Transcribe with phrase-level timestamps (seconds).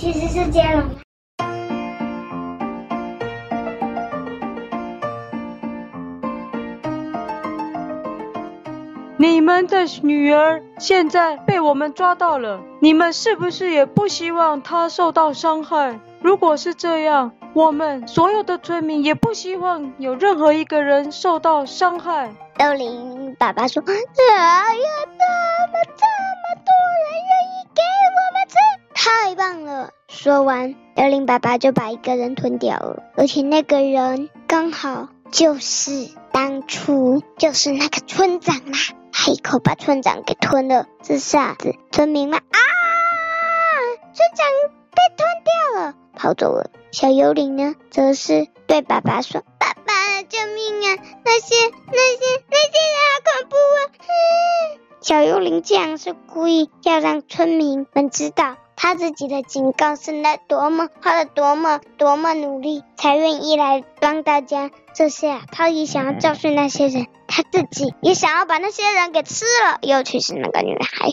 [0.00, 0.82] 其实是接龙。
[9.18, 16.00] 你们的女儿现在被我们抓到了，你们是不是也不希望她受到伤害？
[16.22, 22.34] 如果是这样，我们所有的村民也不希望有任何一个人受到伤害。
[22.58, 27.82] 幽灵爸爸说：“怎么这么这么多人愿意给
[28.16, 28.79] 我们吃？
[29.02, 38.78] 太棒了！”说完，幽灵爸爸就把一个人吞掉了，而且那个人刚好就是当初就是那个村长啦。
[39.10, 42.58] 他一口把村长给吞了，这下子村民们啊，
[44.12, 44.46] 村长
[44.90, 46.70] 被吞掉了，跑走了。
[46.92, 51.02] 小幽灵呢，则是对爸爸说：“爸爸，救命啊！
[51.24, 51.54] 那些、
[51.86, 53.80] 那些、那些人好恐怖啊！”，
[55.00, 58.56] 小幽灵竟然是故意要让村民们知道。
[58.82, 71.10] 他自己的警告是那多么花了多么多么努力才愿意来帮大家，这下他也想要教训那些人，他自己也想要把那些人给吃了，尤其是那个女孩。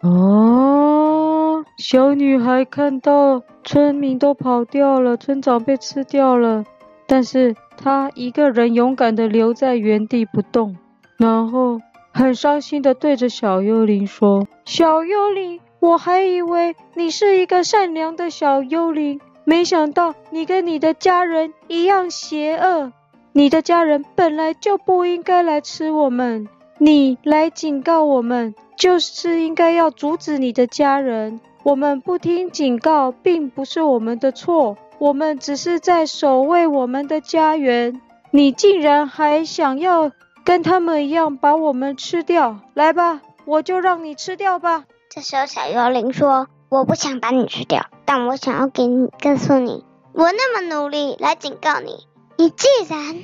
[0.00, 6.64] 哦，小女孩看到村民都跑掉了，村长被吃掉了，
[7.06, 10.76] 但是她一个人勇敢的留在原地不动，
[11.16, 11.78] 然后
[12.12, 22.92] 很伤心的对着小幽灵说：“小幽灵。”我还以为你是一个善良的小幽灵，没想到你跟你的家人一样邪恶。
[23.32, 26.46] 你的家人本来就不应该来吃我们，
[26.78, 31.40] 你来警告我们，就是应该要阻止你的家人。
[31.64, 38.00] 我们不听警告，并不是我们的错，我们只是在守卫我们的家园。
[38.30, 40.12] 你竟然还想要
[40.44, 42.60] 跟他们一样把我们吃掉？
[42.74, 44.84] 来吧，我就让你吃掉吧。
[45.14, 52.08] 这时候，小幽灵说：“我不想把你吃掉，但我想要给你告诉你，我那么努力来警告你，
[52.38, 53.20] 你既然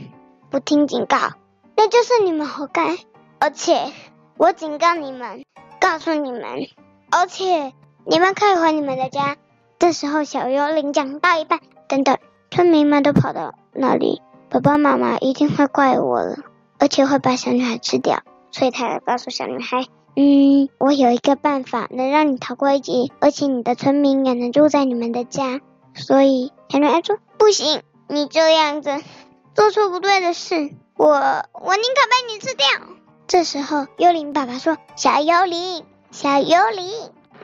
[0.50, 1.16] 不听警告，
[1.78, 2.98] 那就是你们活该。
[3.38, 3.90] 而且
[4.36, 5.46] 我警告你们，
[5.80, 6.42] 告诉你们，
[7.10, 7.72] 而且
[8.04, 9.38] 你们可以回你们的家。”
[9.80, 12.18] 这时候，小幽灵讲到一半，等等，
[12.50, 16.36] 村民们都跑到那里，爸爸妈妈一定会怪我了，
[16.78, 19.86] 而且会把小女孩吃掉，所以他告诉小女孩。
[20.16, 25.60] 嗯，我有一个办法能让你逃过一劫，而且你的村民也能住在你们的家。
[25.94, 28.90] 所以小女孩说：“不行，你这样子
[29.54, 32.66] 做出不对的事，我我宁可被你吃掉。”
[33.28, 36.90] 这时候幽灵爸爸说：“小幽灵，小幽灵，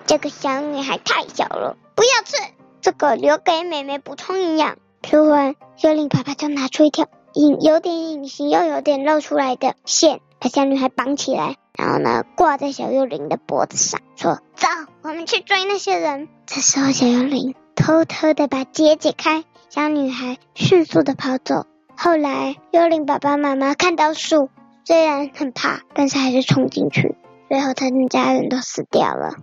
[0.07, 2.37] 这个小女孩太小了，不要吃，
[2.81, 11.57] 这个留给妹妹补充营养。”说完，幽灵爸爸就拿出一条隐有点隐形又有点露出来的线，把小女孩绑起来。
[11.77, 14.69] 然后呢，挂在小幽灵的脖子上，说：“走，
[15.03, 21.67] 我们去追那些人。”这时候，小幽灵偷偷的把结解开，小女孩迅速的跑走。
[21.97, 24.51] 后来，幽灵爸爸妈妈看到树，
[24.85, 27.17] 虽然很怕，但是还是冲进去。
[27.49, 29.35] 最后，他们家人都死掉了。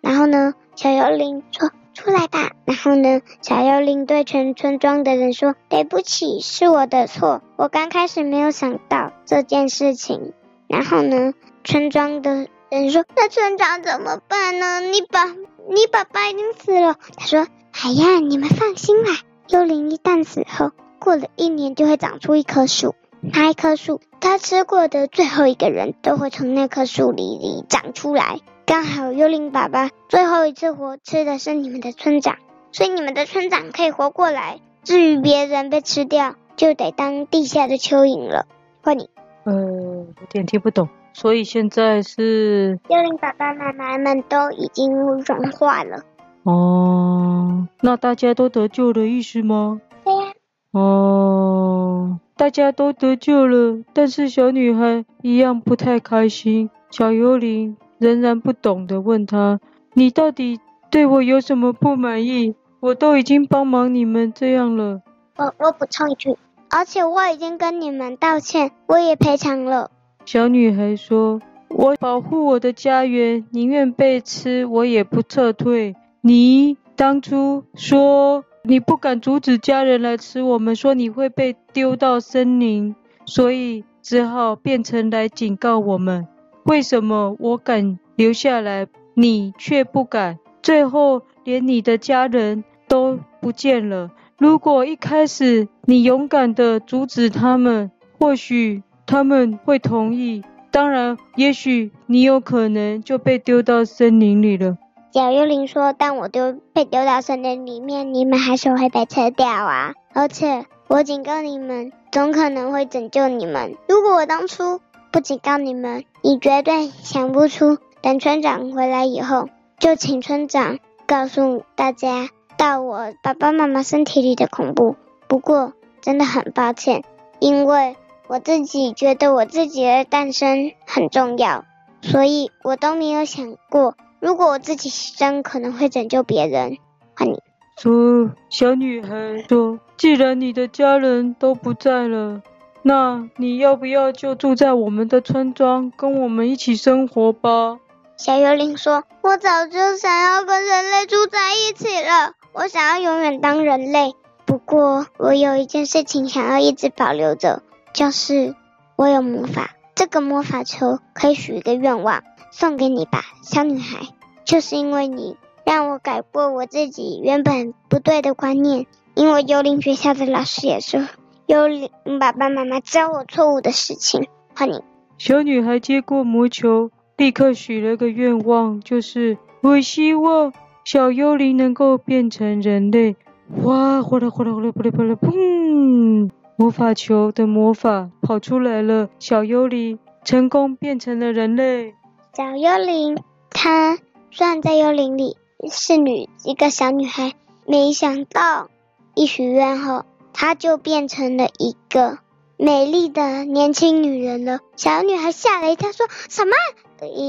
[0.00, 10.32] 然后呢，小幽灵说：“出来吧。”然后呢，小幽灵对全村庄的人说：“对不起，是我的错，我刚开始没有想到这件事情。”
[10.68, 11.32] 然后呢，
[11.68, 14.80] 村庄的人说：“那村长怎么办呢？
[14.80, 17.46] 你爸，你爸爸已经死了。”他说
[17.84, 19.10] ：“哎呀，你们放心啦，
[19.48, 28.40] 幽灵一旦死后，过了一年就会长出一棵树，那一棵树，他吃过的最后一个人都会从那棵树里里长出来。
[28.64, 32.36] 刚好幽灵爸爸最后一次活吃的是你们的村长，
[32.72, 34.60] 所以你们的村长可以活过来。
[34.84, 38.46] 至于别人被吃掉，就得当地下的蚯蚓了。
[38.80, 39.10] 换你。”
[39.44, 46.04] 呃，有点听不懂，所以现在是幽灵爸爸妈妈们都已经融化了。
[46.44, 49.80] 哦，那大家都得救的意思吗？
[50.04, 50.32] 对呀。
[50.70, 56.70] 哦，大家都得救了，但是小女孩一样不太开心。
[56.92, 59.58] 小幽灵仍然不懂得问她
[59.94, 62.54] ：“你到底对我有什么不满意？
[62.78, 65.00] 我都已经帮忙你们这样了。”
[65.36, 66.36] 我我补充一句。
[66.70, 69.90] 而且我已经跟你们道歉，我也赔偿了。
[70.30, 71.40] 小女孩说
[71.74, 75.96] ：“我保护我的家园，宁愿被吃，我也不撤退。
[76.20, 82.94] 你当初说你不敢阻止家人来吃我们，说你会被丢到森林，
[83.24, 86.28] 所以只好变成来警告我们。
[86.64, 90.38] 为什么我敢留下来，你却不敢？
[90.60, 100.44] 最后连你的家人都不见了。”如果一开始你勇敢地阻止他们，或许他们会同意。
[100.70, 104.76] 当然，也许你有可能就被丢到森林里了。
[105.12, 109.94] 小幽灵说：“但我丢被丢到森林里面，你们还是会被吃掉啊！
[110.12, 113.76] 而且我警告你们，总可能会拯救你们。
[113.88, 117.78] 如果我当初不警告你们，你绝对想不出。
[118.02, 122.28] 等村长回来以后，就请村长告诉大家
[122.58, 124.96] 到我爸爸妈妈身体里的恐怖。
[125.26, 125.72] 不过
[126.02, 127.02] 真的很抱歉，
[127.40, 127.96] 因为
[128.28, 131.64] 我自己觉得我自己的诞生很重要，
[132.02, 136.76] 所以我都没有想过。”如果我自己牺牲，可能会拯救别人。
[137.16, 137.40] 换你
[137.80, 142.42] 说，小女孩说：“既然你的家人都不在了，
[142.82, 147.78] 那你要不要就住在我们的村庄，跟我们一起生活吧？”
[148.18, 154.16] 小幽灵说：“我早就想要跟人类住在一起了，我想要永远当人类。
[154.44, 158.54] 不过，我有一件事情想要一直保留着，就是
[158.96, 164.08] 我有魔法，这个魔法球可以许一个愿望。”送给你吧，小女孩。
[164.44, 168.86] 就是因为你让我改过我自己原本不对的观念。
[169.14, 171.06] 因为幽灵学校的老师也说，
[171.46, 174.26] 幽灵爸爸妈妈教我错误的事情。
[174.56, 174.82] 欢迎。
[175.18, 180.52] 小女孩接过魔球，立刻许了个愿望，就是我希望
[180.84, 183.14] 小幽灵能够变成人类。
[183.62, 186.30] 哇，哗啦哗啦哗啦哗啦砰！
[186.60, 191.94] 魔法球的魔法跑出来了，小幽灵成功变成了人类。
[192.36, 193.16] 小幽灵，
[193.48, 193.96] 她
[194.32, 195.36] 虽然在幽灵里
[195.70, 197.34] 是女一个小女孩，
[197.64, 198.68] 没想到
[199.14, 202.18] 一许愿后，她就变成了一个
[202.56, 204.58] 美丽的年轻女人了。
[204.74, 206.56] 小女孩吓了一跳，说什么？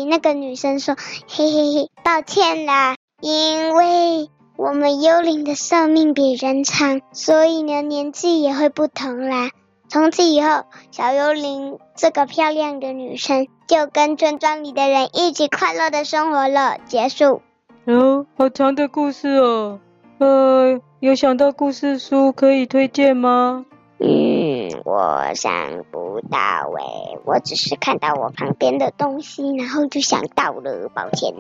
[0.10, 0.96] 那个女生说
[1.30, 4.28] ：“嘿嘿嘿，抱歉啦，因为
[4.60, 9.52] 我们幽灵的寿命比人长，所以呢年纪也会不同啦。”
[9.88, 16.78] 从此以后，小幽灵这个漂亮的女生就跟村庄里的人一起快乐的生活了。
[16.86, 17.42] 结束。
[17.86, 19.80] 哦，好长的故事哦。
[20.18, 23.66] 呃，有想到故事书可以推荐吗？
[24.00, 26.38] 嗯，我想不到
[26.78, 31.34] 诶，我只是看到我旁边的东西，然后就想到了，抱歉。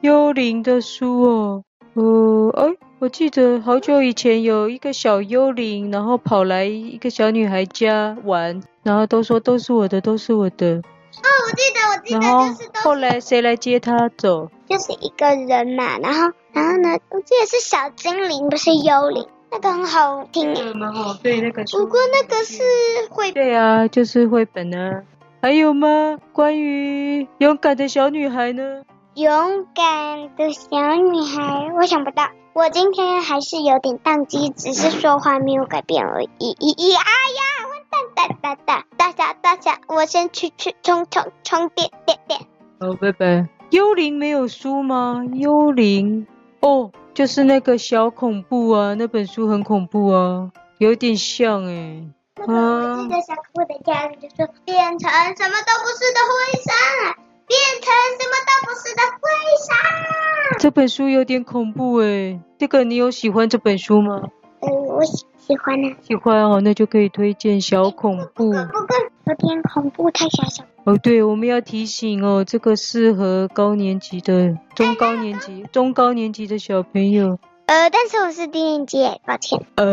[0.00, 1.62] 幽灵的书哦。
[1.96, 10.76] 呃，哎，我记得好久以前有一个小幽灵，然后跑来一个小女孩家玩，然后都说都是我的，都是我的。
[10.76, 14.50] 哦，我记得，我记得，然后就是都是后来谁来接她走？
[14.68, 20.52] 就是一个人嘛，然后，然后呢，我记得是小精灵，不是幽灵，那个很好听。
[20.52, 21.64] 那个蛮好，对，那个。
[21.64, 22.62] 不过那个是
[23.08, 23.32] 绘。
[23.32, 25.02] 对啊，就是绘本啊。
[25.40, 26.18] 还有吗？
[26.34, 28.82] 关于勇敢的小女孩呢？
[29.16, 32.28] 勇敢的小女孩，我想不到。
[32.52, 36.54] 我今天还是有点宕机，只是说话没有改变而已。
[36.60, 37.00] 咦咦哎
[37.32, 38.84] 呀，完蛋哒哒哒！
[38.98, 42.40] 大侠大侠，我先去去充充充电电电。
[42.78, 43.48] 好，拜拜。
[43.70, 45.24] 幽灵没有书吗？
[45.32, 46.26] 幽灵
[46.60, 52.10] 哦，就是那个小恐怖啊，那本书很恐怖啊，有点像哎、欸。
[52.46, 57.25] 那个小恐怖的家人就说，变成什么都不是的灰山。
[57.46, 59.28] 变成什么都不是的灰
[59.66, 60.58] 沙。
[60.58, 64.22] 这本书有点恐怖诶，这个你有喜欢这本书吗？
[64.60, 65.94] 嗯，我喜喜欢呢。
[66.02, 68.50] 喜欢哦，那就可以推荐小恐怖。
[68.50, 68.96] 不过
[69.26, 70.64] 有点恐怖，太小小。
[70.84, 77.38] 哦，对，我们要提醒哦，这个适合高年级的、中高年级、中高年级的小朋友。
[77.66, 79.60] 呃，但是我是低年级，抱歉。
[79.74, 79.84] 呃，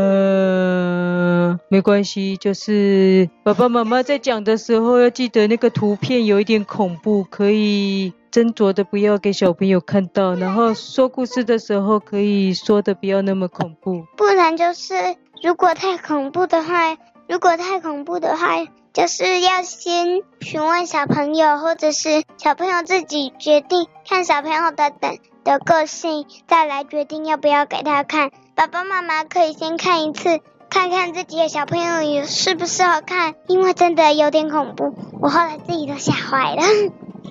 [1.69, 10.35] 没关系，就是爸爸妈妈在讲的时候要记得那个图片有一点恐怖，可以斟酌的不要给小朋友看到。
[10.35, 14.95] 然后说故事的时候可以说的不要那么恐怖，不然就是
[15.41, 25.17] 如果太恐怖的话，如果太恐怖的话，就是要先询问小朋友，或者是小朋友自己决定，看小朋友的等。
[25.43, 28.31] 的个性，再来决定要不要给他看。
[28.55, 30.39] 爸爸妈妈可以先看一次，
[30.73, 36.63] 看看自己的小朋友也适不适合看，因为真的有点恐怖，我后来自己都吓坏了。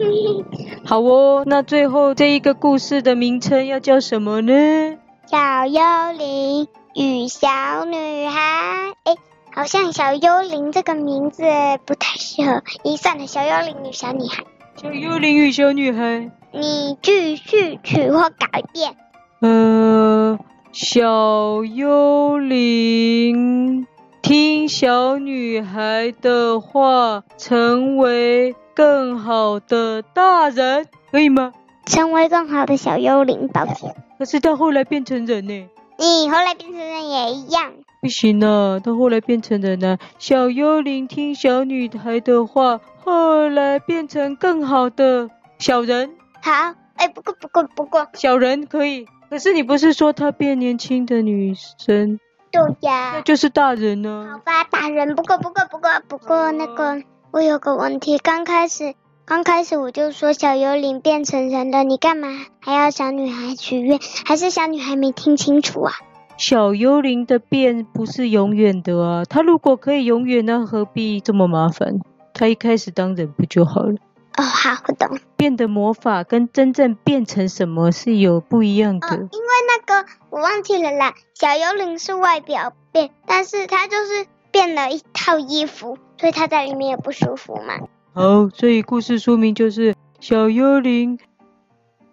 [0.87, 4.97] 好哦，那最后这一个故事的名称要叫什么呢？
[5.27, 5.83] 小幽
[6.17, 8.93] 灵与小女孩。
[9.03, 9.17] 哎，
[9.53, 11.43] 好像小幽灵这个名字
[11.85, 12.63] 不太适合。
[12.85, 14.45] 一算了，小幽灵与小女孩。
[14.81, 16.31] 小幽灵与小女孩。
[16.53, 18.95] 你继续取或改变。
[19.41, 20.39] 呃，
[20.73, 23.87] 小幽灵
[24.23, 31.53] 听小女孩的话，成为更好的大人，可以吗？
[31.85, 33.95] 成为更好的小幽灵，抱歉。
[34.19, 35.69] 可是到后来变成人呢？
[35.99, 37.71] 你后来变成人也一样。
[38.01, 39.99] 不行啊，他后来变成人了。
[40.19, 46.13] 小幽灵听小女孩的话，后来变成更好的小人。
[46.41, 46.51] 好，
[46.97, 52.21] 诶，哎，不过不过不过，小人可以，可是你不是说她变年轻的女生？
[52.51, 54.29] 对呀，那就是大人呢。
[54.31, 55.15] 好吧，大人。
[55.15, 58.93] 不过不过不过不过那个，我有个问题，刚开始
[59.25, 62.29] 刚开始我就说小幽灵变成人了，你干嘛
[62.61, 63.99] 还要小女孩许愿？
[64.27, 65.95] 还是小女孩没听清楚啊？
[66.37, 72.01] 小幽灵的变不是永远的啊，她如果可以永远，那何必这么麻烦？
[72.35, 73.95] 她一开始当人不就好了？
[74.39, 75.19] 哦，好，我懂。
[75.37, 79.09] 变的魔法跟真正变成什么是有不一样的。
[79.09, 79.29] 哦，因为
[79.69, 81.15] 那个我忘记了啦。
[81.35, 87.75] 小幽灵是外表变，但是他就是变了一套衣服，所以他在里面也不舒服嘛。
[88.15, 91.19] 好，所以故事书名就是小幽灵。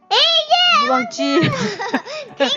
[0.09, 0.15] 哎
[0.85, 0.91] 耶！
[0.91, 1.39] 忘记。
[2.39, 2.53] 听着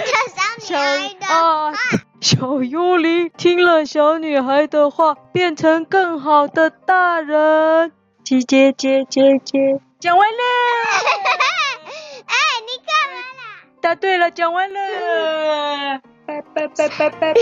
[0.60, 1.72] 小女孩的 啊，
[2.20, 7.92] 小幽灵听了小女孩的话，变成更好的大人。
[8.24, 9.58] 姐姐姐姐姐，
[10.00, 10.38] 讲完了。
[12.26, 12.34] 哎，
[12.66, 13.42] 你干嘛啦？
[13.80, 16.00] 答对了，讲完了。
[16.26, 17.34] 拜拜拜拜拜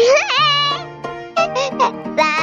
[2.16, 2.34] 拜。